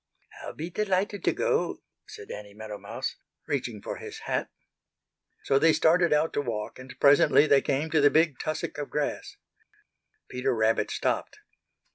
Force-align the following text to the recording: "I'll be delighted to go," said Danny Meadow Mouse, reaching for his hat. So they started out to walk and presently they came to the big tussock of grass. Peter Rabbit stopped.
"I'll 0.41 0.53
be 0.53 0.71
delighted 0.71 1.23
to 1.25 1.31
go," 1.31 1.83
said 2.07 2.29
Danny 2.29 2.55
Meadow 2.55 2.79
Mouse, 2.79 3.17
reaching 3.45 3.83
for 3.83 3.97
his 3.97 4.17
hat. 4.21 4.49
So 5.43 5.59
they 5.59 5.73
started 5.73 6.11
out 6.11 6.33
to 6.33 6.41
walk 6.41 6.79
and 6.79 6.99
presently 6.99 7.45
they 7.45 7.61
came 7.61 7.91
to 7.91 8.01
the 8.01 8.09
big 8.09 8.39
tussock 8.39 8.79
of 8.79 8.89
grass. 8.89 9.35
Peter 10.27 10.55
Rabbit 10.55 10.89
stopped. 10.89 11.37